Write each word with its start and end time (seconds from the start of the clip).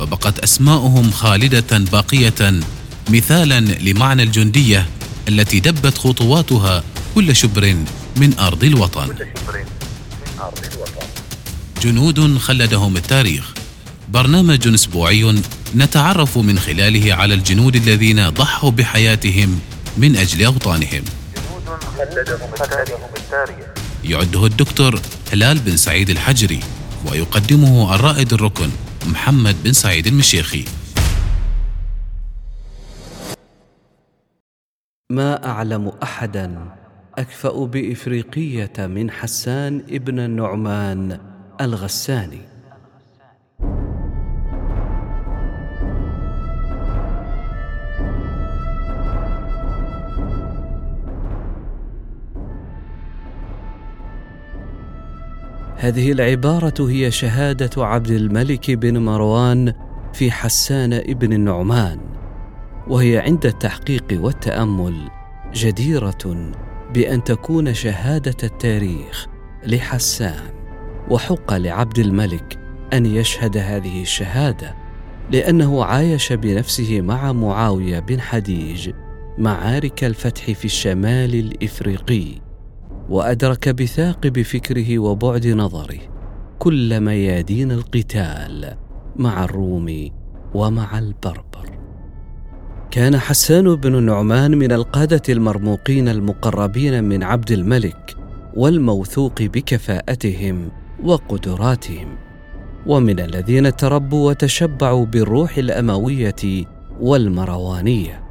فبقت 0.00 0.38
أسماؤهم 0.38 1.10
خالدة 1.10 1.78
باقية 1.78 2.60
مثالا 3.08 3.60
لمعنى 3.60 4.22
الجندية 4.22 4.86
التي 5.28 5.60
دبت 5.60 5.98
خطواتها 5.98 6.84
كل 7.14 7.36
شبر 7.36 7.76
من 8.16 8.38
أرض 8.38 8.64
الوطن. 8.64 9.14
جنود 11.82 12.38
خلدهم 12.38 12.96
التاريخ. 12.96 13.52
برنامج 14.08 14.68
أسبوعي 14.68 15.42
نتعرف 15.76 16.38
من 16.38 16.58
خلاله 16.58 17.14
على 17.14 17.34
الجنود 17.34 17.76
الذين 17.76 18.28
ضحوا 18.28 18.70
بحياتهم 18.70 19.60
من 19.96 20.16
أجل 20.16 20.44
أوطانهم. 20.44 21.04
يعده 24.04 24.46
الدكتور 24.46 25.00
هلال 25.32 25.58
بن 25.58 25.76
سعيد 25.76 26.10
الحجري 26.10 26.60
ويقدمه 27.06 27.94
الرائد 27.94 28.32
الركن. 28.32 28.70
محمد 29.06 29.56
بن 29.64 29.72
سعيد 29.72 30.06
المشيخي. 30.06 30.64
ما 35.10 35.46
أعلم 35.46 35.92
احدا 36.02 36.76
أكفأ 37.18 37.64
بإفريقية 37.64 38.72
من 38.78 39.10
حسان 39.10 39.84
ابن 39.90 40.18
النعمان 40.18 41.20
الغساني. 41.60 42.49
هذه 55.80 56.12
العبارة 56.12 56.90
هي 56.90 57.10
شهادة 57.10 57.84
عبد 57.84 58.10
الملك 58.10 58.70
بن 58.70 58.98
مروان 58.98 59.72
في 60.12 60.30
حسان 60.30 60.92
ابن 60.92 61.32
النعمان 61.32 62.00
وهي 62.88 63.18
عند 63.18 63.46
التحقيق 63.46 64.04
والتأمل 64.12 65.10
جديرة 65.54 66.52
بأن 66.94 67.24
تكون 67.24 67.74
شهادة 67.74 68.36
التاريخ 68.42 69.26
لحسان. 69.66 70.40
وحق 71.10 71.52
لعبد 71.52 71.98
الملك 71.98 72.58
أن 72.92 73.06
يشهد 73.06 73.56
هذه 73.56 74.02
الشهادة 74.02 74.74
لأنه 75.30 75.84
عايش 75.84 76.32
بنفسه 76.32 77.00
مع 77.00 77.32
معاوية 77.32 77.98
بن 77.98 78.20
حديج 78.20 78.90
معارك 79.38 80.04
الفتح 80.04 80.50
في 80.50 80.64
الشمال 80.64 81.34
الإفريقي. 81.34 82.49
وأدرك 83.10 83.68
بثاقب 83.68 84.42
فكره 84.42 84.98
وبعد 84.98 85.46
نظره 85.46 85.98
كل 86.58 87.00
ميادين 87.00 87.72
القتال 87.72 88.76
مع 89.16 89.44
الروم 89.44 90.10
ومع 90.54 90.98
البربر. 90.98 91.70
كان 92.90 93.18
حسان 93.18 93.74
بن 93.74 93.94
النعمان 93.94 94.58
من 94.58 94.72
القادة 94.72 95.22
المرموقين 95.28 96.08
المقربين 96.08 97.04
من 97.04 97.22
عبد 97.22 97.50
الملك 97.50 98.16
والموثوق 98.56 99.42
بكفاءتهم 99.42 100.70
وقدراتهم 101.04 102.16
ومن 102.86 103.20
الذين 103.20 103.76
تربوا 103.76 104.28
وتشبعوا 104.28 105.06
بالروح 105.06 105.58
الأموية 105.58 106.64
والمروانية. 107.00 108.24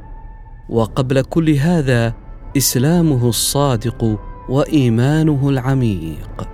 وقبل 0.68 1.22
كل 1.22 1.50
هذا 1.50 2.14
إسلامه 2.56 3.28
الصادق 3.28 4.20
وإيمانه 4.50 5.48
العميق 5.48 6.48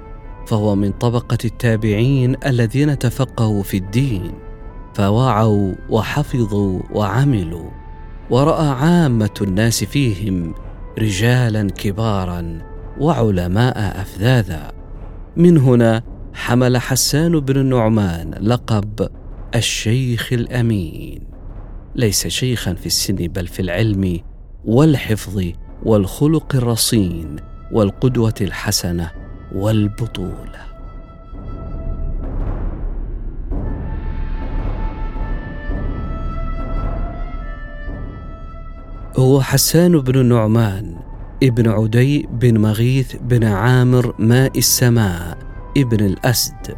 فهو 0.47 0.75
من 0.75 0.93
طبقة 0.93 1.39
التابعين 1.45 2.37
الذين 2.47 2.99
تفقهوا 2.99 3.63
في 3.63 3.77
الدين 3.77 4.33
فوعوا 4.95 5.75
وحفظوا 5.91 6.81
وعملوا 6.93 7.71
ورأى 8.31 8.69
عامة 8.69 9.31
الناس 9.41 9.85
فيهم 9.85 10.55
رجالا 10.99 11.71
كبارا 11.71 12.59
وعلماء 13.01 14.01
أفذاذا. 14.01 14.73
من 15.37 15.59
هنا 15.59 16.03
حمل 16.35 16.79
حسان 16.79 17.41
بن 17.41 17.57
النعمان 17.57 18.35
لقب 18.41 19.09
الشيخ 19.55 20.33
الأمين. 20.33 21.21
ليس 21.95 22.27
شيخا 22.27 22.75
في 22.75 22.87
السن 22.87 23.17
بل 23.17 23.47
في 23.47 23.63
العلم 23.63 24.21
والحفظ 24.65 25.43
والخلق 25.83 26.57
الرصين. 26.57 27.37
والقدوة 27.73 28.35
الحسنة 28.41 29.11
والبطولة. 29.55 30.67
هو 39.17 39.41
حسان 39.41 40.01
بن 40.01 40.21
النعمان 40.21 40.97
ابن 41.43 41.69
عدي 41.69 42.29
بن 42.33 42.61
مغيث 42.61 43.17
بن 43.17 43.45
عامر 43.45 44.15
ماء 44.19 44.59
السماء 44.59 45.39
ابن 45.77 46.05
الأسد. 46.05 46.77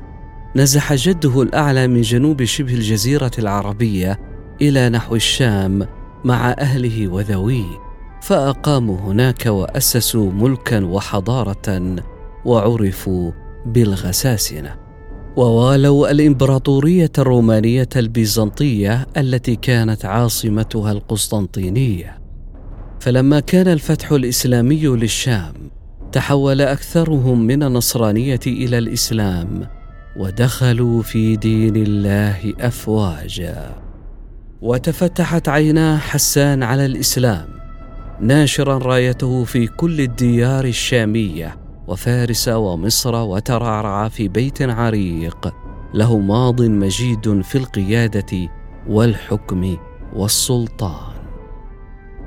نزح 0.57 0.95
جده 0.95 1.43
الأعلى 1.43 1.89
من 1.89 2.01
جنوب 2.01 2.45
شبه 2.45 2.75
الجزيرة 2.75 3.31
العربية 3.39 4.19
إلى 4.63 4.89
نحو 4.89 5.15
الشام 5.17 5.87
مع 6.25 6.51
أهله 6.59 7.09
وذويه. 7.09 7.88
فأقاموا 8.21 8.99
هناك 8.99 9.47
وأسسوا 9.47 10.33
ملكا 10.33 10.85
وحضاره 10.85 11.97
وعرفوا 12.45 13.33
بالغساسنة. 13.67 14.77
ووالوا 15.37 16.11
الإمبراطورية 16.11 17.13
الرومانية 17.19 17.89
البيزنطية 17.97 19.07
التي 19.17 19.57
كانت 19.57 20.05
عاصمتها 20.05 20.93
القسطنطينية. 20.93 22.19
فلما 23.01 23.41
كان 23.41 23.69
الفتح 23.69 24.13
الإسلامي 24.13 24.87
للشام 24.87 25.55
تحول 26.13 26.61
أكثرهم 26.61 27.47
من 27.47 27.63
النصرانية 27.63 28.41
إلى 28.47 28.79
الإسلام 28.79 29.69
ودخلوا 30.17 31.03
في 31.03 31.37
دين 31.37 31.77
الله 31.77 32.55
افواجا. 32.61 33.75
وتفتحت 34.63 35.49
عينا 35.49 35.99
حسان 35.99 36.63
على 36.63 36.87
الإسلام. 36.87 37.58
ناشرا 38.21 38.79
رايته 38.79 39.45
في 39.45 39.67
كل 39.67 40.01
الديار 40.01 40.65
الشامية 40.65 41.57
وفارس 41.87 42.49
ومصر 42.49 43.15
وترعرع 43.15 44.09
في 44.09 44.29
بيت 44.29 44.63
عريق. 44.63 45.55
له 45.95 46.19
ماض 46.19 46.63
مجيد 46.63 47.43
في 47.43 47.59
القيادة 47.59 48.49
والحكم 48.89 49.77
والسلطان. 50.17 51.13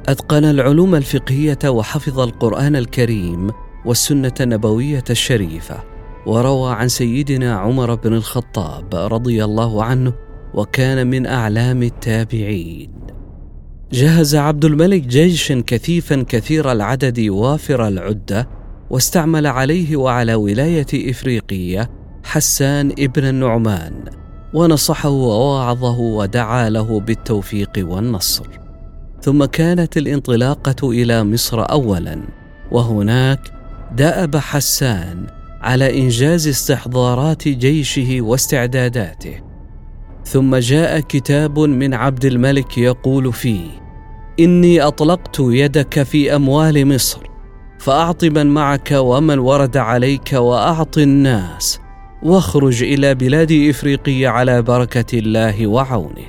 أتقن 0.09 0.46
العلوم 0.46 0.96
الفقهية 0.96 1.59
وحفظ 1.66 2.19
القرآن 2.19 2.75
الكريم 2.75 3.52
والسنة 3.85 4.34
النبوية 4.41 5.03
الشريفة 5.09 5.84
وروى 6.25 6.73
عن 6.73 6.88
سيدنا 6.88 7.56
عمر 7.56 7.96
بن 7.96 8.13
الخطاب 8.13 8.96
رضي 8.96 9.44
الله 9.46 9.84
عنه 9.84 10.13
وكان 10.53 11.08
من 11.08 11.25
أعلام 11.25 11.84
التابعين. 11.84 12.91
جهز 13.93 14.35
عبد 14.35 14.66
الملك 14.66 15.02
جيشا 15.02 15.64
كثيفا 15.67 16.26
كثير 16.28 16.72
العدد 16.72 17.20
وافر 17.20 17.88
العدة 17.88 18.47
واستعمل 18.90 19.47
عليه 19.47 19.96
وعلى 19.96 20.35
ولاية 20.35 21.11
إفريقية 21.11 21.90
حسان 22.23 22.91
ابن 22.99 23.26
النعمان 23.26 23.93
ونصحه 24.53 25.09
ووعظه 25.09 25.99
ودعا 25.99 26.70
له 26.70 26.99
بالتوفيق 26.99 27.72
والنصر. 27.78 28.46
ثم 29.22 29.46
كانت 29.46 29.97
الانطلاقة 29.97 30.90
إلى 30.91 31.23
مصر 31.23 31.72
اولا 31.72 32.22
وهناك 32.72 33.52
دأب 33.97 34.38
حسان 34.38 35.28
على 35.61 36.02
إنجاز 36.02 36.47
استحضارات 36.47 37.47
جيشه 37.47 38.22
واستعداداته. 38.22 39.41
ثم 40.26 40.55
جاء 40.55 40.99
كتاب 40.99 41.59
من 41.59 41.93
عبد 41.93 42.26
الملك 42.26 42.78
يقول 42.78 43.34
فيه 43.34 43.80
إني 44.41 44.82
أطلقت 44.82 45.38
يدك 45.40 46.03
في 46.03 46.35
أموال 46.35 46.88
مصر 46.88 47.20
فأعط 47.79 48.23
من 48.23 48.47
معك 48.47 48.91
ومن 48.91 49.40
ورد 49.40 49.78
عليك 49.78 50.34
وأعط 50.34 50.97
الناس 50.97 51.79
واخرج 52.23 52.84
إلى 52.84 53.16
بلاد 53.16 53.52
افريقيه 53.52 54.28
على 54.29 54.61
بركة 54.61 55.20
الله 55.20 55.67
وعونه. 55.67 56.26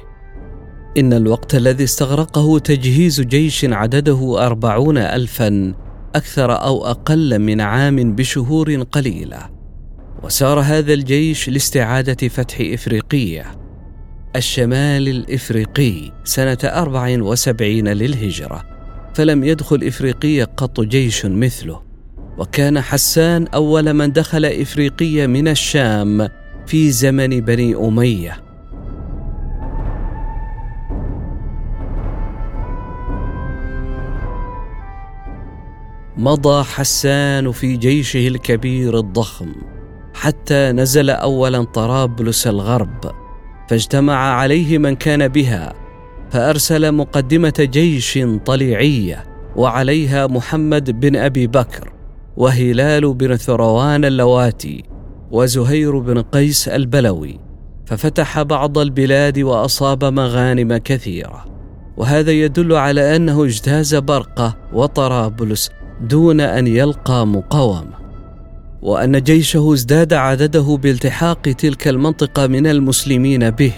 إن 0.98 1.12
الوقت 1.12 1.54
الذي 1.54 1.84
استغرقه 1.84 2.58
تجهيز 2.58 3.20
جيش 3.20 3.64
عدده 3.64 4.46
أربعون 4.46 4.98
ألفا 4.98 5.74
أكثر 6.14 6.62
أو 6.62 6.86
أقل 6.86 7.38
من 7.38 7.60
عام 7.60 8.14
بشهور 8.14 8.82
قليلة. 8.82 9.50
وسار 10.22 10.60
هذا 10.60 10.92
الجيش 10.92 11.48
لاستعادة 11.48 12.28
فتح 12.28 12.56
إفريقية. 12.60 13.61
الشمال 14.36 15.08
الإفريقي 15.08 16.12
سنة 16.24 16.58
أربع 16.64 17.22
وسبعين 17.22 17.88
للهجرة 17.88 18.64
فلم 19.14 19.44
يدخل 19.44 19.84
إفريقية 19.84 20.44
قط 20.44 20.80
جيش 20.80 21.26
مثله. 21.26 21.82
وكان 22.38 22.80
حسان 22.80 23.46
أول 23.46 23.92
من 23.92 24.12
دخل 24.12 24.44
إفريقية 24.44 25.26
من 25.26 25.48
الشام 25.48 26.28
في 26.66 26.90
زمن 26.90 27.40
بني 27.40 27.74
أمية. 27.74 28.42
مضى 36.16 36.64
حسان 36.64 37.52
في 37.52 37.76
جيشه 37.76 38.28
الكبير 38.28 38.98
الضخم 38.98 39.52
حتى 40.14 40.72
نزل 40.72 41.10
اولا 41.10 41.64
طرابلس 41.64 42.46
الغرب. 42.46 43.21
فاجتمع 43.68 44.16
عليه 44.16 44.78
من 44.78 44.94
كان 44.94 45.28
بها 45.28 45.72
فأرسل 46.30 46.92
مقدمة 46.92 47.54
جيش 47.72 48.18
طليعية 48.44 49.24
وعليها 49.56 50.26
محمد 50.26 51.00
بن 51.00 51.16
أبي 51.16 51.46
بكر 51.46 51.92
وهلال 52.36 53.14
بن 53.14 53.36
ثروان 53.36 54.04
اللواتي 54.04 54.84
وزهير 55.30 55.98
بن 55.98 56.22
قيس 56.22 56.68
البلوي 56.68 57.40
ففتح 57.86 58.42
بعض 58.42 58.78
البلاد 58.78 59.38
وأصاب 59.38 60.04
مغانم 60.04 60.76
كثيرة. 60.76 61.44
وهذا 61.96 62.30
يدل 62.30 62.72
على 62.72 63.16
أنه 63.16 63.44
اجتاز 63.44 63.94
برقة 63.94 64.56
وطرابلس 64.72 65.70
دون 66.00 66.40
أن 66.40 66.66
يلقى 66.66 67.26
مقاومة. 67.26 68.01
وأن 68.82 69.22
جيشه 69.22 69.72
ازداد 69.72 70.12
عدده 70.12 70.78
بالتحاق 70.82 71.42
تلك 71.42 71.88
المنطقة 71.88 72.46
من 72.46 72.66
المسلمين 72.66 73.50
به 73.50 73.72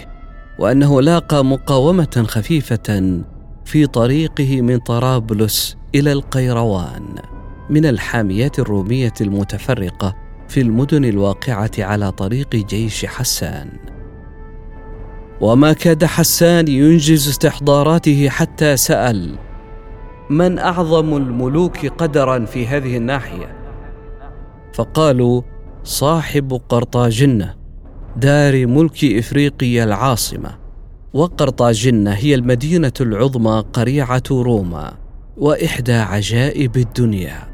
وأنه 0.59 1.01
لاقى 1.01 1.45
مقاومة 1.45 2.25
خفيفة 2.27 3.21
في 3.65 3.87
طريقه 3.87 4.61
من 4.61 4.77
طرابلس 4.77 5.77
إلى 5.95 6.11
القيروان 6.11 7.15
من 7.69 7.85
الحاميات 7.85 8.59
الرومية 8.59 9.13
المتفرقة 9.21 10.15
في 10.47 10.61
المدن 10.61 11.05
الواقعة 11.05 11.71
على 11.79 12.11
طريق 12.11 12.55
جيش 12.55 13.05
حسان. 13.05 13.69
وما 15.41 15.73
كاد 15.73 16.05
حسان 16.05 16.67
ينجز 16.67 17.29
استحضاراته 17.29 18.29
حتى 18.29 18.77
سأل 18.77 19.35
من 20.29 20.59
أعظم 20.59 21.17
الملوك 21.17 21.85
قدرا 21.85 22.45
في 22.45 22.67
هذه 22.67 22.97
الناحية؟ 22.97 23.64
فقالوا 24.75 25.41
صاحب 25.83 26.61
قرطاجنة 26.69 27.55
دار 28.17 28.67
ملك 28.67 29.05
إفريقيا 29.05 29.83
العاصمة 29.83 30.49
وقرطاجنة 31.13 32.11
هي 32.11 32.35
المدينة 32.35 32.93
العظمى 33.01 33.63
قريعة 33.73 34.23
روما 34.31 34.93
وإحدى 35.37 35.93
عجائب 35.93 36.77
الدنيا 36.77 37.47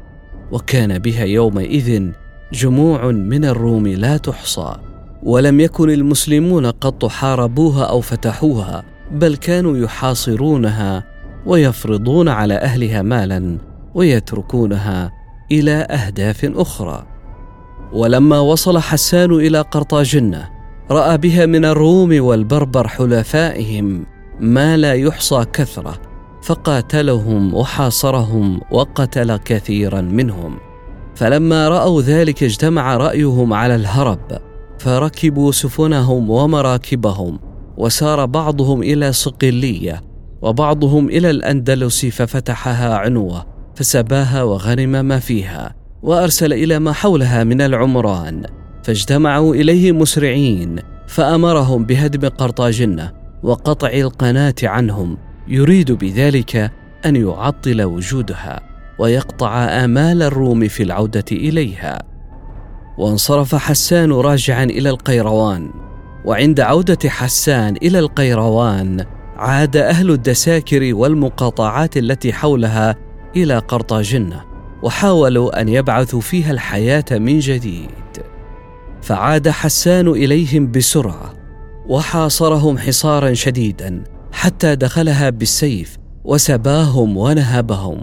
وكان 0.52 0.98
بها 0.98 1.24
يومئذ 1.24 2.10
جموع 2.52 3.06
من 3.06 3.44
الروم 3.44 3.86
لا 3.86 4.16
تحصى 4.16 4.76
ولم 5.22 5.60
يكن 5.60 5.90
المسلمون 5.90 6.66
قط 6.66 7.06
حاربوها 7.06 7.84
أو 7.84 8.00
فتحوها 8.00 8.84
بل 9.12 9.36
كانوا 9.36 9.76
يحاصرونها 9.76 11.04
ويفرضون 11.46 12.28
على 12.28 12.54
أهلها 12.54 13.02
مالا 13.02 13.58
ويتركونها 13.94 15.12
إلى 15.52 15.72
أهداف 15.72 16.44
أخرى. 16.44 17.11
ولما 17.92 18.40
وصل 18.40 18.78
حسان 18.78 19.32
إلى 19.32 19.60
قرطاجنة 19.60 20.50
رأى 20.90 21.18
بها 21.18 21.46
من 21.46 21.64
الروم 21.64 22.24
والبربر 22.24 22.88
حلفائهم 22.88 24.06
ما 24.40 24.76
لا 24.76 24.94
يحصى 24.94 25.44
كثرة 25.52 25.94
فقاتلهم 26.42 27.54
وحاصرهم 27.54 28.60
وقتل 28.70 29.36
كثيرا 29.36 30.00
منهم. 30.00 30.58
فلما 31.14 31.68
رأوا 31.68 32.02
ذلك 32.02 32.42
اجتمع 32.42 32.96
رأيهم 32.96 33.52
على 33.52 33.74
الهرب 33.74 34.38
فركبوا 34.78 35.52
سفنهم 35.52 36.30
ومراكبهم 36.30 37.38
وسار 37.76 38.26
بعضهم 38.26 38.82
إلى 38.82 39.12
صقليه 39.12 40.02
وبعضهم 40.42 41.08
إلى 41.08 41.30
الأندلس 41.30 42.06
ففتحها 42.06 42.96
عنوة 42.96 43.46
فسباها 43.74 44.42
وغنم 44.42 45.04
ما 45.04 45.18
فيها. 45.18 45.81
وأرسل 46.02 46.52
إلى 46.52 46.78
ما 46.78 46.92
حولها 46.92 47.44
من 47.44 47.60
العمران 47.60 48.42
فاجتمعوا 48.82 49.54
إليه 49.54 49.92
مسرعين 49.92 50.76
فأمرهم 51.06 51.84
بهدم 51.84 52.28
قرطاجنه 52.28 53.12
وقطع 53.42 53.88
القناة 53.88 54.54
عنهم 54.62 55.18
يريد 55.48 55.92
بذلك 55.92 56.72
أن 57.06 57.16
يعطل 57.16 57.82
وجودها 57.82 58.60
ويقطع 58.98 59.64
آمال 59.64 60.22
الروم 60.22 60.68
في 60.68 60.82
العودة 60.82 61.24
إليها. 61.32 61.98
وانصرف 62.98 63.54
حسان 63.54 64.12
راجعا 64.12 64.64
إلى 64.64 64.90
القيروان 64.90 65.70
وعند 66.24 66.60
عودة 66.60 67.08
حسان 67.08 67.76
إلى 67.76 67.98
القيروان 67.98 69.04
عاد 69.36 69.76
أهل 69.76 70.10
الدساكر 70.10 70.94
والمقاطعات 70.94 71.96
التي 71.96 72.32
حولها 72.32 72.96
إلى 73.36 73.58
قرطاجنه 73.58 74.51
وحاولوا 74.82 75.60
أن 75.60 75.68
يبعثوا 75.68 76.20
فيها 76.20 76.50
الحياة 76.50 77.04
من 77.10 77.38
جديد. 77.38 77.88
فعاد 79.02 79.48
حسان 79.48 80.08
إليهم 80.08 80.70
بسرعة 80.70 81.34
وحاصرهم 81.88 82.78
حصارا 82.78 83.32
شديدا 83.34 84.04
حتى 84.32 84.76
دخلها 84.76 85.30
بالسيف 85.30 85.96
وسباهم 86.24 87.16
ونهبهم. 87.16 88.00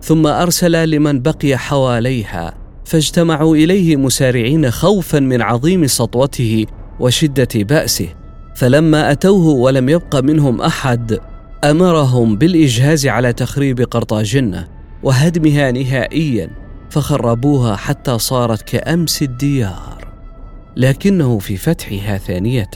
ثم 0.00 0.26
ارسل 0.26 0.88
لمن 0.88 1.22
بقي 1.22 1.56
حواليها 1.56 2.54
فاجتمعوا 2.84 3.56
إليه 3.56 3.96
مسارعين 3.96 4.70
خوفا 4.70 5.20
من 5.20 5.42
عظيم 5.42 5.86
سطوته 5.86 6.66
وشدة 7.00 7.48
بأسه. 7.54 8.08
فلما 8.56 9.12
أتوه 9.12 9.46
ولم 9.46 9.88
يبق 9.88 10.16
منهم 10.16 10.60
أحد 10.60 11.18
أمرهم 11.64 12.36
بالإجهاز 12.36 13.06
على 13.06 13.32
تخريب 13.32 13.80
قرطاجنة. 13.80 14.68
وهدمها 15.02 15.70
نهائيا 15.70 16.50
فخربوها 16.90 17.76
حتى 17.76 18.18
صارت 18.18 18.62
كأمس 18.62 19.22
الديار. 19.22 20.08
لكنه 20.76 21.38
في 21.38 21.56
فتحها 21.56 22.18
ثانية 22.18 22.70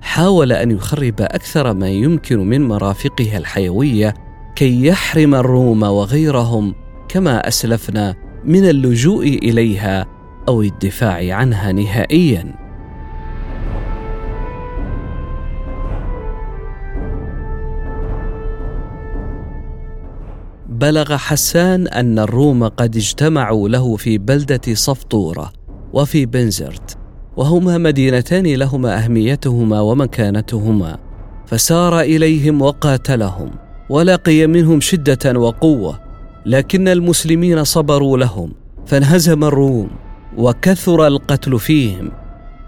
حاول 0.00 0.52
أن 0.52 0.70
يخرب 0.70 1.14
أكثر 1.20 1.74
ما 1.74 1.88
يمكن 1.88 2.38
من 2.38 2.68
مرافقها 2.68 3.38
الحيوية 3.38 4.14
كي 4.56 4.86
يحرم 4.86 5.34
الروم 5.34 5.82
وغيرهم 5.82 6.74
كما 7.08 7.48
أسلفنا 7.48 8.14
من 8.44 8.68
اللجوء 8.68 9.26
إليها 9.26 10.06
أو 10.48 10.62
الدفاع 10.62 11.34
عنها 11.34 11.72
نهائيا. 11.72 12.61
بلغ 20.82 21.16
حسان 21.16 21.88
أن 21.88 22.18
الروم 22.18 22.68
قد 22.68 22.96
اجتمعوا 22.96 23.68
له 23.68 23.96
في 23.96 24.18
بلدة 24.18 24.60
صفطورة 24.74 25.52
وفي 25.92 26.26
بنزرت 26.26 26.98
وهما 27.36 27.78
مدينتان 27.78 28.46
لهما 28.46 29.04
أهميتهما 29.04 29.80
ومكانتهما 29.80 30.98
فسار 31.46 32.00
إليهم 32.00 32.62
وقاتلهم 32.62 33.50
ولقي 33.90 34.46
منهم 34.46 34.80
شدة 34.80 35.38
وقوة 35.38 36.00
لكن 36.46 36.88
المسلمين 36.88 37.64
صبروا 37.64 38.18
لهم 38.18 38.52
فانهزم 38.86 39.44
الروم 39.44 39.90
وكثر 40.36 41.06
القتل 41.06 41.58
فيهم 41.58 42.10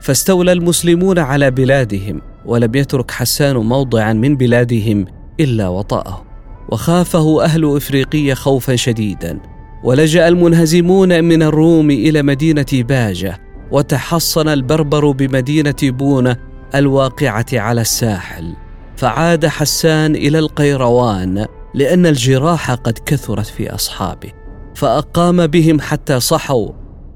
فاستولى 0.01 0.53
المسلمون 0.53 1.19
على 1.19 1.51
بلادهم 1.51 2.21
ولم 2.47 2.75
يترك 2.75 3.11
حسان 3.11 3.57
موضعا 3.57 4.13
من 4.13 4.37
بلادهم 4.37 5.05
إلا 5.41 5.69
وطأه. 5.69 6.24
وخافه 6.73 7.45
أهل 7.45 7.77
إفريقية 7.77 8.35
خوفا 8.35 8.77
شديدا. 8.77 9.41
ولجأ 9.85 10.29
المنهزمون 10.29 11.25
من 11.25 11.43
الروم 11.43 11.91
إلى 11.91 12.23
مدينة 12.23 12.67
باجة 12.73 13.41
وتحصن 13.71 14.49
البربر 14.49 15.11
بمدينة 15.11 15.77
بونه 15.83 16.37
الواقعة 16.75 17.47
على 17.53 17.81
الساحل. 17.81 18.55
فعاد 18.97 19.47
حسان 19.47 20.17
إلى 20.17 20.39
القيروان 20.39 21.47
لأن 21.75 22.07
الجراح 22.07 22.71
قد 22.71 22.99
كثرت 23.07 23.47
في 23.47 23.75
أصحابه. 23.75 24.33
فأقام 24.75 25.47
بهم 25.47 25.81
حتى 25.81 26.21
صحوا 26.21 26.69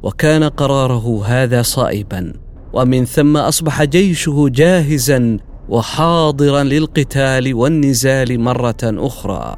وكان 0.03 0.45
قراره 0.45 1.23
هذا 1.27 1.63
صائبا. 1.63 2.33
ومن 2.73 3.05
ثم 3.05 3.37
أصبح 3.37 3.85
جيشه 3.85 4.49
جاهزا 4.49 5.39
وحاضرا 5.69 6.63
للقتال 6.63 7.55
والنزال 7.55 8.41
مرة 8.41 8.77
أخرى. 8.83 9.57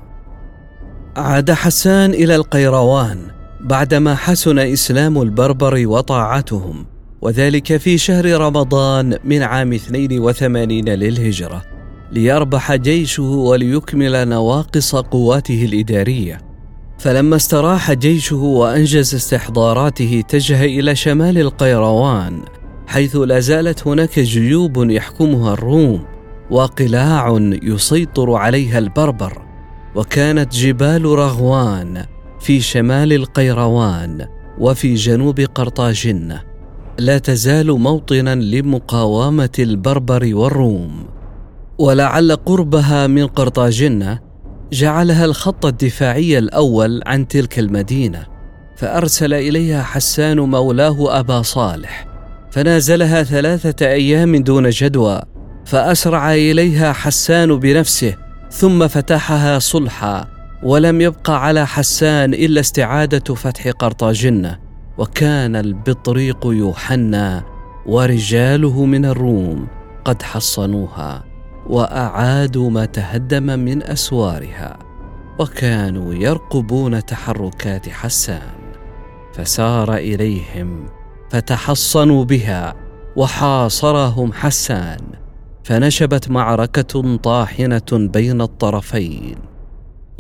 عاد 1.16 1.50
حسان 1.50 2.10
إلى 2.10 2.34
القيروان 2.36 3.18
بعدما 3.60 4.14
حسن 4.14 4.58
إسلام 4.58 5.22
البربر 5.22 5.86
وطاعتهم 5.86 6.86
وذلك 7.22 7.76
في 7.76 7.98
شهر 7.98 8.40
رمضان 8.40 9.18
من 9.24 9.42
عام 9.42 9.72
82 9.72 10.88
للهجرة 10.88 11.62
ليربح 12.12 12.74
جيشه 12.74 13.22
وليكمل 13.22 14.28
نواقص 14.28 14.94
قواته 14.94 15.64
الإدارية. 15.64 16.40
فلما 16.98 17.36
استراح 17.36 17.92
جيشه 17.92 18.36
وأنجز 18.36 19.14
استحضاراته 19.14 20.22
اتجه 20.24 20.64
إلى 20.64 20.96
شمال 20.96 21.38
القيروان 21.38 22.40
حيث 22.90 23.16
لا 23.16 23.40
زالت 23.40 23.87
هناك 23.87 24.18
جيوب 24.18 24.90
يحكمها 24.90 25.52
الروم 25.52 26.04
وقلاع 26.50 27.38
يسيطر 27.62 28.32
عليها 28.32 28.78
البربر 28.78 29.42
وكانت 29.94 30.54
جبال 30.54 31.04
رغوان 31.04 32.04
في 32.40 32.61
شمال 32.61 33.12
القيروان 33.12 34.26
وفي 34.59 34.94
جنوب 34.94 35.40
قرطاجنه 35.40 36.42
لا 36.99 37.18
تزال 37.18 37.70
موطنا 37.73 38.35
لمقاومة 38.35 39.52
البربر 39.59 40.30
والروم. 40.35 41.06
ولعل 41.78 42.37
قربها 42.37 43.06
من 43.06 43.26
قرطاجنه 43.26 44.18
جعلها 44.73 45.25
الخط 45.25 45.66
الدفاعي 45.66 46.38
الأول 46.38 47.02
عن 47.06 47.28
تلك 47.28 47.59
المدينة 47.59 48.26
فأرسل 48.76 49.35
إليها 49.35 49.82
حسان 49.82 50.40
مولاه 50.40 51.20
أبا 51.20 51.42
صالح. 51.42 52.09
فنازلها 52.50 53.23
ثلاثة 53.23 53.87
أيام 53.87 54.37
دون 54.37 54.71
جدوى 54.71 55.21
فأسرع 55.64 56.35
إليها 56.35 56.92
حسان 56.92 57.57
بنفسه 57.57 58.16
ثم 58.50 58.88
فتحها 58.88 59.59
صلحا 59.59 60.26
ولم 60.62 61.00
يبق 61.00 61.30
على 61.30 61.66
حسان 61.66 62.35
إلا 62.35 62.61
استعادة 62.61 63.35
فتح 63.35 63.69
قرطاجنه 63.69 64.59
وكان 64.99 65.57
البطريق 65.57 66.47
يوحنا 66.47 67.42
ورجاله 67.87 68.85
من 68.85 69.04
الروم 69.04 69.69
قد 70.04 70.23
حصنوها 70.23 71.25
وأعادوا 71.66 72.71
ما 72.71 72.85
تهدم 72.85 73.59
من 73.59 73.83
أسوارها 73.83 74.78
وكانوا 75.38 76.14
يرقبون 76.14 77.04
تحركات 77.04 77.88
حسان 77.88 78.61
فسار 79.33 79.95
إليهم 79.95 80.87
فتحصنوا 81.30 82.25
بها 82.25 82.75
وحاصرهم 83.16 84.32
حسان 84.32 84.99
فنشبت 85.64 86.30
معركة 86.30 87.16
طاحنة 87.16 87.82
بين 87.92 88.40
الطرفين. 88.40 89.37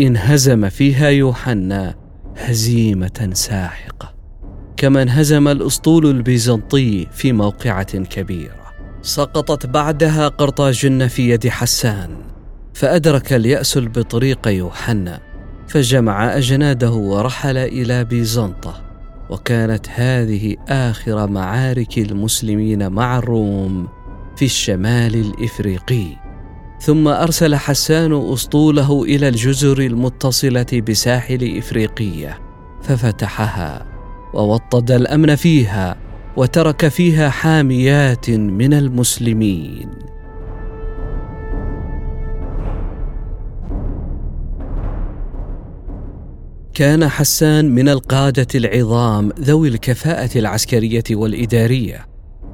انهزم 0.00 0.68
فيها 0.68 1.08
يوحنا 1.08 1.94
هزيمة 2.36 3.30
ساحقة 3.32 4.14
كما 4.76 5.02
انهزم 5.02 5.48
الأسطول 5.48 6.06
البيزنطي 6.06 7.06
في 7.12 7.32
موقعة 7.32 7.98
كبيرة. 7.98 8.60
سقطت 9.02 9.66
بعدها 9.66 10.28
قرطاجن 10.28 11.06
في 11.06 11.30
يد 11.30 11.48
حسان 11.48 12.10
فأدرك 12.74 13.32
اليأس 13.32 13.76
البطريق 13.76 14.48
يوحنا 14.48 15.20
فجمع 15.68 16.36
أجناده 16.36 16.90
ورحل 16.90 17.56
إلى 17.56 18.04
بيزنطة. 18.04 18.89
وكانت 19.30 19.86
هذه 19.88 20.56
آخر 20.68 21.30
معارك 21.30 21.98
المسلمين 21.98 22.92
مع 22.92 23.18
الروم 23.18 23.88
في 24.36 24.44
الشمال 24.44 25.14
الإفريقي. 25.14 26.06
ثم 26.80 27.08
أرسل 27.08 27.56
حسان 27.56 28.32
أسطوله 28.32 29.02
إلى 29.02 29.28
الجزر 29.28 29.78
المتصلة 29.78 30.82
بساحل 30.88 31.58
إفريقية 31.58 32.38
ففتحها 32.82 33.86
ووطد 34.34 34.90
الأمن 34.90 35.34
فيها 35.36 35.96
وترك 36.36 36.88
فيها 36.88 37.30
حاميات 37.30 38.30
من 38.30 38.74
المسلمين. 38.74 40.09
كان 46.74 47.08
حسان 47.08 47.74
من 47.74 47.88
القادة 47.88 48.46
العظام 48.54 49.32
ذوي 49.40 49.68
الكفاءة 49.68 50.38
العسكرية 50.38 51.04
والإدارية 51.10 52.06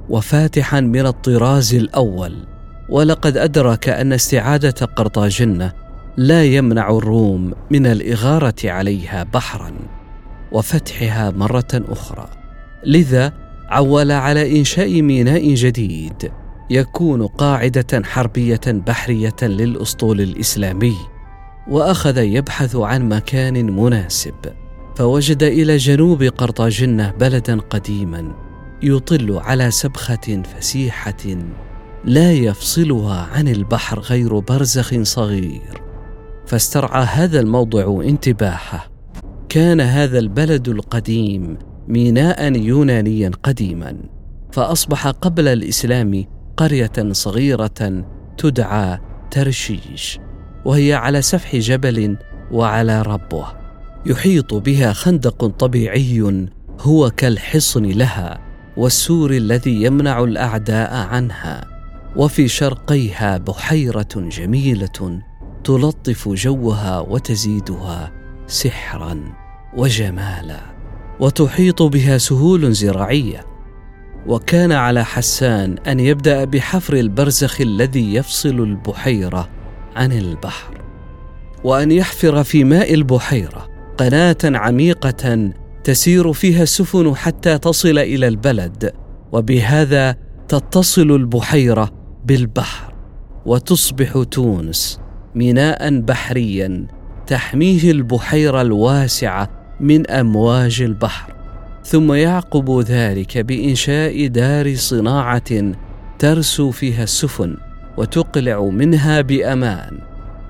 وفاتحا 0.08 0.80
من 0.80 1.06
الطراز 1.06 1.74
الأول. 1.74 2.46
ولقد 2.88 3.36
أدرك 3.36 3.88
أن 3.88 4.12
استعادة 4.12 4.86
قرطاجنة 4.86 5.72
لا 6.16 6.44
يمنع 6.44 6.90
الروم 6.90 7.52
من 7.70 7.86
الإغارة 7.86 8.54
عليها 8.64 9.22
بحرا 9.22 9.72
وفتحها 10.52 11.30
مرة 11.30 11.68
أخرى. 11.74 12.28
لذا 12.86 13.32
عول 13.68 14.12
على 14.12 14.58
إنشاء 14.58 15.02
ميناء 15.02 15.54
جديد 15.54 16.32
يكون 16.70 17.26
قاعدة 17.26 18.02
حربية 18.04 18.60
بحرية 18.66 19.42
للأسطول 19.42 20.20
الإسلامي. 20.20 21.15
وأخذ 21.68 22.18
يبحث 22.18 22.76
عن 22.76 23.08
مكان 23.08 23.76
مناسب 23.76 24.34
فوجد 24.96 25.42
إلى 25.42 25.76
جنوب 25.76 26.22
قرطاجنة 26.22 27.10
بلدا 27.20 27.60
قديما 27.60 28.32
يطل 28.82 29.32
على 29.32 29.70
سبخة 29.70 30.42
فسيحة 30.42 31.36
لا 32.04 32.32
يفصلها 32.32 33.28
عن 33.32 33.48
البحر 33.48 34.00
غير 34.00 34.38
برزخ 34.38 35.02
صغير. 35.02 35.82
فاسترعى 36.46 37.04
هذا 37.04 37.40
الموضع 37.40 38.02
انتباهه. 38.02 38.84
كان 39.48 39.80
هذا 39.80 40.18
البلد 40.18 40.68
القديم 40.68 41.58
ميناء 41.88 42.56
يونانيا 42.56 43.30
قديما 43.42 43.96
فأصبح 44.52 45.06
قبل 45.06 45.48
الإسلام 45.48 46.24
قرية 46.56 47.12
صغيرة 47.12 48.04
تدعى 48.38 48.98
ترشيش. 49.30 50.18
وهي 50.66 50.94
على 50.94 51.22
سفح 51.22 51.56
جبل 51.56 52.16
وعلى 52.50 53.02
ربوة. 53.02 53.56
يحيط 54.06 54.54
بها 54.54 54.92
خندق 54.92 55.46
طبيعي 55.46 56.46
هو 56.80 57.10
كالحصن 57.10 57.84
لها 57.84 58.38
والسور 58.76 59.30
الذي 59.30 59.82
يمنع 59.82 60.24
الأعداء 60.24 60.94
عنها. 60.94 61.64
وفي 62.16 62.48
شرقيها 62.48 63.38
بحيرة 63.38 64.08
جميلة 64.16 65.20
تلطف 65.64 66.28
جوها 66.28 67.00
وتزيدها 67.00 68.12
سحرا 68.46 69.22
وجمالا. 69.76 70.60
وتحيط 71.20 71.82
بها 71.82 72.18
سهول 72.18 72.72
زراعية. 72.72 73.44
وكان 74.26 74.72
على 74.72 75.04
حسان 75.04 75.78
أن 75.78 76.00
يبدأ 76.00 76.44
بحفر 76.44 76.94
البرزخ 76.94 77.60
الذي 77.60 78.14
يفصل 78.14 78.60
البحيرة 78.60 79.55
عن 79.96 80.12
البحر 80.12 80.80
وأن 81.64 81.90
يحفر 81.90 82.44
في 82.44 82.64
ماء 82.64 82.94
البحيرة 82.94 83.68
قناة 83.98 84.36
عميقة 84.44 85.52
تسير 85.84 86.32
فيها 86.32 86.62
السفن 86.62 87.16
حتى 87.16 87.58
تصل 87.58 87.98
إلى 87.98 88.28
البلد 88.28 88.92
وبهذا 89.32 90.16
تتصل 90.48 91.10
البحيرة 91.10 91.90
بالبحر 92.24 92.94
وتصبح 93.46 94.22
تونس 94.30 95.00
ميناء 95.34 96.00
بحريا 96.00 96.86
تحميه 97.26 97.90
البحيرة 97.90 98.62
الواسعة 98.62 99.76
من 99.80 100.10
أمواج 100.10 100.82
البحر. 100.82 101.34
ثم 101.84 102.12
يعقب 102.12 102.80
ذلك 102.80 103.38
بإنشاء 103.38 104.26
دار 104.26 104.74
صناعة 104.74 105.72
ترسو 106.18 106.70
فيها 106.70 107.02
السفن. 107.02 107.56
وتقلع 107.98 108.60
منها 108.60 109.20
بأمان. 109.20 109.98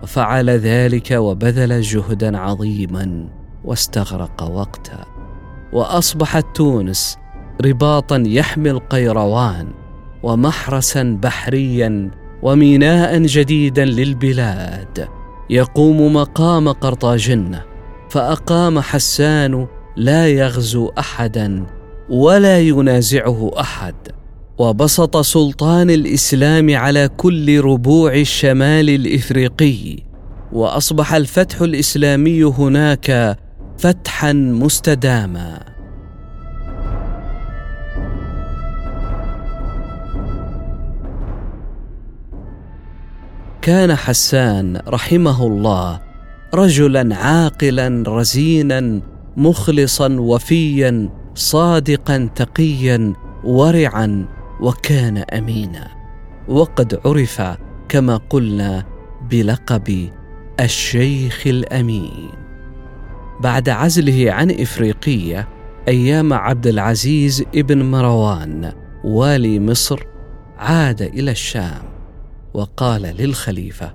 وفعل 0.02 0.50
ذلك 0.50 1.10
وبذل 1.10 1.80
جهدا 1.80 2.38
عظيما 2.38 3.28
واستغرق 3.64 4.42
وقتا. 4.42 5.04
وأصبحت 5.72 6.46
تونس 6.54 7.18
رباطا 7.64 8.22
يحمي 8.26 8.70
القيروان 8.70 9.68
ومحرسا 10.22 11.18
بحريا 11.22 12.10
وميناء 12.42 13.18
جديدا 13.18 13.84
للبلاد. 13.84 15.08
يقوم 15.50 16.12
مقام 16.14 16.68
قرطاجنه 16.68 17.62
فأقام 18.10 18.80
حسان 18.80 19.66
لا 19.96 20.28
يغزو 20.28 20.92
احدا 20.98 21.66
ولا 22.10 22.60
ينازعه 22.60 23.50
أحد. 23.60 24.15
وبسط 24.58 25.16
سلطان 25.16 25.90
الإسلام 25.90 26.76
على 26.76 27.08
كل 27.16 27.60
ربوع 27.60 28.14
الشمال 28.14 28.90
الإفريقي 28.90 29.98
وأصبح 30.52 31.14
الفتح 31.14 31.60
الإسلامي 31.60 32.44
هناك 32.44 33.38
فتحا 33.78 34.32
مستداما. 34.32 35.76
وكان 43.58 43.94
حسان 43.94 44.80
رحمه 44.88 45.46
الله 45.46 46.00
رجلا 46.54 47.16
عاقلا 47.16 48.04
رزينا 48.08 49.00
مخلصا 49.36 50.08
وفيا 50.20 51.08
صادقا 51.34 52.28
تقيا 52.34 53.12
ورعا 53.44 54.35
وكان 54.60 55.18
أمينا. 55.18 55.88
وقد 56.48 57.00
عرف 57.04 57.42
كما 57.88 58.16
قلنا 58.16 58.84
بلقب 59.30 60.10
الشيخ 60.60 61.42
الأمين. 61.46 62.30
بعد 63.40 63.68
عزله 63.68 64.32
عن 64.32 64.50
إفريقية 64.50 65.48
أيام 65.88 66.32
عبد 66.32 66.66
العزيز 66.66 67.44
ابن 67.54 67.82
مروان 67.82 68.72
والي 69.04 69.60
مصر 69.60 70.06
عاد 70.58 71.02
إلى 71.02 71.30
الشام 71.30 71.82
وقال 72.54 73.02
للخليفة 73.02 73.92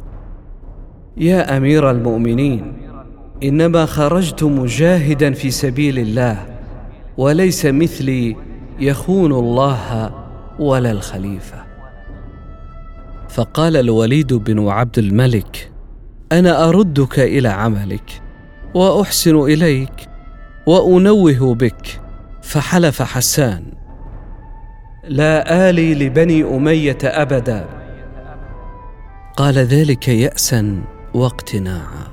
يا 1.18 1.58
أمير 1.58 1.92
المؤمنين 1.92 2.74
إنما 3.44 3.86
خرجت 3.86 4.44
مجاهدا 4.44 5.34
في 5.34 5.52
سبيل 5.52 6.00
الله 6.00 6.46
وليس 7.18 7.66
مثلي 7.66 8.36
يخون 8.80 9.32
الله 9.32 10.12
ولا 10.60 10.92
الخليفة. 10.92 11.66
فقال 13.30 13.78
الوليد 13.78 14.34
بن 14.34 14.68
عبد 14.68 15.00
الملك 15.00 15.72
أنا 16.32 16.70
أردك 16.70 17.20
إلى 17.20 17.48
عملك 17.50 18.22
وأحسن 18.74 19.36
إليك 19.36 20.10
وأنوه 20.68 21.56
بك. 21.56 22.02
فحلف 22.42 23.02
حسان 23.02 23.64
لا 25.08 25.70
آلي 25.70 25.96
لبني 25.96 26.44
أمية 26.44 26.98
أبدا. 27.04 27.66
قال 29.38 29.58
ذلك 29.58 30.08
يأسا 30.08 30.84
واقتناعا 31.14 32.08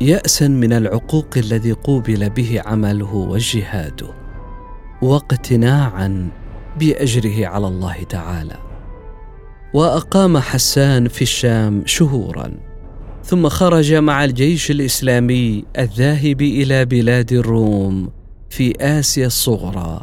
يأسا 0.00 0.48
من 0.48 0.72
العقوق 0.72 1.28
الذي 1.36 1.72
قوبل 1.72 2.30
به 2.30 2.62
عمله 2.66 3.14
وجهاده 3.14 4.08
واقتناعا 5.02 6.28
بأجره 6.78 7.46
على 7.46 7.66
الله 7.66 8.02
تعالى. 8.02 8.56
وأقام 9.74 10.38
حسان 10.38 11.08
في 11.08 11.22
الشام 11.22 11.82
شهورا 11.86 12.52
ثم 13.24 13.48
خرج 13.48 13.94
مع 13.94 14.24
الجيش 14.24 14.70
الإسلامي 14.70 15.64
الذاهب 15.78 16.42
إلى 16.42 16.84
بلاد 16.84 17.32
الروم 17.32 18.10
في 18.50 18.72
آسيا 18.80 19.26
الصغرى 19.26 20.00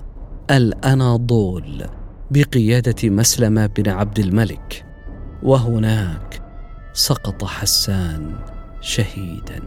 الأناضول 0.51 1.85
بقيادة 2.31 3.09
مسلمه 3.09 3.65
بن 3.65 3.89
عبد 3.89 4.19
الملك. 4.19 4.85
وهناك 5.43 6.41
سقط 6.93 7.43
حسان 7.43 8.35
شهيدا. 8.81 9.59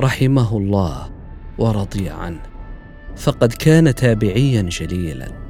رحمه 0.00 0.56
الله 0.56 1.10
ورضي 1.58 2.08
عنه. 2.08 2.42
فقد 3.16 3.52
كان 3.52 3.94
تابعيا 3.94 4.62
جليلا. 4.62 5.49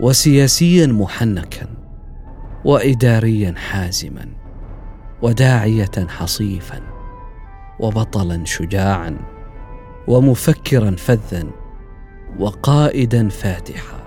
وسياسيا 0.00 0.86
محنكا 0.86 1.66
واداريا 2.64 3.54
حازما 3.56 4.26
وداعية 5.22 6.06
حصيفا 6.08 6.80
وبطلا 7.80 8.44
شجاعا 8.44 9.16
ومفكرا 10.08 10.90
فذا 10.90 11.44
وقائدا 12.38 13.28
فاتحا. 13.28 14.02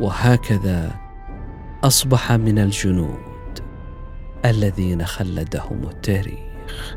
وهكذا 0.00 0.90
أصبح 1.84 2.32
من 2.32 2.58
الجنود 2.58 3.58
الذين 4.44 5.04
خلدهم 5.04 5.82
التاريخ. 5.90 6.96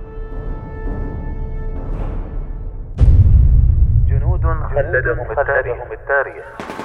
جنود 4.07 4.41
خلدهم 4.41 5.31
التاريخ. 5.31 6.78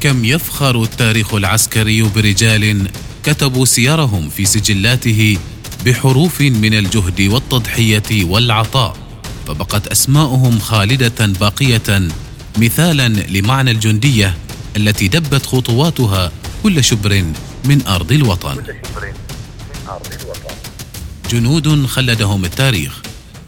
كم 0.00 0.24
يفخر 0.24 0.82
التاريخ 0.82 1.34
العسكري 1.34 2.02
برجال 2.02 2.88
كتبوا 3.24 3.64
سيرهم 3.64 4.28
في 4.28 4.44
سجلاته 4.44 5.38
بحروف 5.86 6.40
من 6.40 6.74
الجهد 6.74 7.20
والتضحية 7.20 8.24
والعطاء 8.24 8.96
فبقت 9.46 9.86
أسماؤهم 9.86 10.58
خالدة 10.58 11.26
باقية 11.26 12.08
مثالا 12.58 13.08
لمعنى 13.08 13.70
الجندية 13.70 14.34
التي 14.76 15.08
دبت 15.08 15.46
خطواتها 15.46 16.32
كل 16.62 16.84
شبر 16.84 17.24
من 17.64 17.86
أرض 17.86 18.12
الوطن. 18.12 18.56
جنود 21.30 21.86
خلدهم 21.86 22.44
التاريخ. 22.44 23.02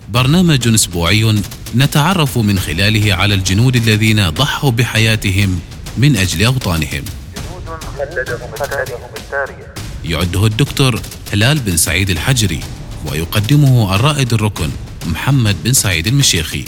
برنامج 0.09 0.69
أسبوعي 0.69 1.43
نتعرف 1.77 2.39
من 2.39 2.59
خلاله 2.59 3.15
على 3.15 3.35
الجنود 3.35 3.77
الذين 3.77 4.29
ضحوا 4.31 4.71
بحياتهم 4.71 5.61
من 5.99 6.17
أجل 6.17 6.45
أوطانهم. 6.45 7.05
يعده 10.05 10.47
الدكتور 10.47 11.01
هلال 11.33 11.59
بن 11.59 11.77
سعيد 11.77 12.11
الحجري 12.11 12.61
ويقدمه 13.07 13.95
الرائد 13.95 14.33
الركن 14.33 14.71
محمد 15.07 15.57
بن 15.65 15.73
سعيد 15.73 16.07
المشيخي. 16.07 16.65